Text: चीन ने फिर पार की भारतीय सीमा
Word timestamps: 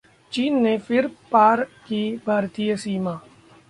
चीन 0.31 0.61
ने 0.61 0.77
फिर 0.77 1.07
पार 1.31 1.61
की 1.87 2.01
भारतीय 2.27 2.75
सीमा 2.77 3.19